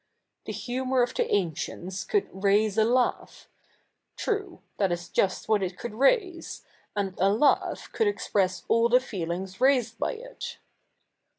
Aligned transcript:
The 0.47 0.51
humour 0.51 1.03
of 1.03 1.13
the 1.13 1.25
ancie7its 1.25 2.07
could 2.07 2.27
7'aise 2.31 2.75
a 2.79 2.83
laugh; 2.83 3.47
t7'ue— 4.17 4.61
that 4.79 4.91
is 4.91 5.09
just 5.09 5.47
what 5.47 5.61
it 5.61 5.77
could 5.77 5.93
raise, 5.93 6.65
and 6.95 7.13
a 7.19 7.29
laugh 7.31 7.87
could 7.93 8.07
express 8.07 8.63
all 8.67 8.89
the 8.89 8.99
feelings 8.99 9.61
raised 9.61 9.99
by 9.99 10.13
it. 10.13 10.57